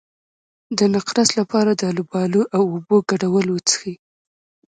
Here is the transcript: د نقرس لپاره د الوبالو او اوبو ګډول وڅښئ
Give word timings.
د 0.77 0.79
نقرس 0.93 1.29
لپاره 1.39 1.71
د 1.75 1.81
الوبالو 1.91 2.41
او 2.57 2.61
اوبو 2.73 2.97
ګډول 3.09 3.45
وڅښئ 3.51 3.93